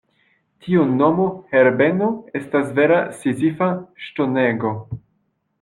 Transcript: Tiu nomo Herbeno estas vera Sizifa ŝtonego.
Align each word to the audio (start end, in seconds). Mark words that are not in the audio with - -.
Tiu 0.67 0.85
nomo 0.93 1.27
Herbeno 1.51 2.09
estas 2.41 2.73
vera 2.81 2.99
Sizifa 3.21 3.71
ŝtonego. 4.07 4.77